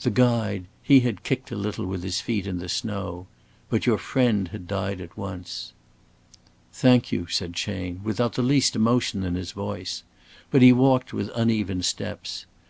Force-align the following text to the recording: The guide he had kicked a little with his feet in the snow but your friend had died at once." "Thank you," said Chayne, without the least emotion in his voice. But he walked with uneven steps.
The 0.00 0.10
guide 0.10 0.68
he 0.82 1.00
had 1.00 1.22
kicked 1.22 1.50
a 1.50 1.54
little 1.54 1.84
with 1.84 2.02
his 2.02 2.18
feet 2.22 2.46
in 2.46 2.60
the 2.60 2.68
snow 2.70 3.26
but 3.68 3.84
your 3.84 3.98
friend 3.98 4.48
had 4.48 4.66
died 4.66 5.02
at 5.02 5.18
once." 5.18 5.74
"Thank 6.72 7.12
you," 7.12 7.26
said 7.26 7.52
Chayne, 7.52 8.00
without 8.02 8.32
the 8.36 8.42
least 8.42 8.74
emotion 8.74 9.22
in 9.22 9.34
his 9.34 9.52
voice. 9.52 10.02
But 10.50 10.62
he 10.62 10.72
walked 10.72 11.12
with 11.12 11.30
uneven 11.34 11.82
steps. 11.82 12.46